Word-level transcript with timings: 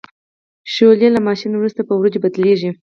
شولې 0.73 1.07
له 1.15 1.19
ماشین 1.27 1.51
وروسته 1.55 1.81
په 1.87 1.93
وریجو 1.97 2.23
بدلیږي. 2.23 2.69